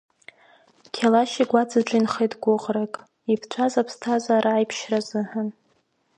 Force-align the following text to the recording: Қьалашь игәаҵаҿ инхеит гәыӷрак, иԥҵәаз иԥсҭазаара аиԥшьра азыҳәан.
Қьалашь 0.93 1.37
игәаҵаҿ 1.43 1.89
инхеит 1.97 2.33
гәыӷрак, 2.41 2.93
иԥҵәаз 3.33 3.73
иԥсҭазаара 3.81 4.51
аиԥшьра 4.55 4.99
азыҳәан. 5.03 5.49